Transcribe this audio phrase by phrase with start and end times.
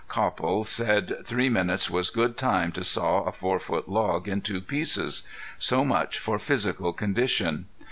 [0.07, 4.59] Copple said three minutes was good time to saw a four foot log in two
[4.59, 5.21] pieces.
[5.59, 7.67] So much for physical condition!